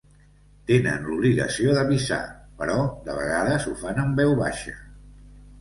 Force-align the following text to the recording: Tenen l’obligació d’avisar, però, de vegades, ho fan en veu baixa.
Tenen 0.69 1.03
l’obligació 1.09 1.75
d’avisar, 1.77 2.19
però, 2.63 2.79
de 3.11 3.19
vegades, 3.21 3.69
ho 3.69 3.75
fan 3.83 4.03
en 4.07 4.17
veu 4.23 4.35
baixa. 4.45 4.79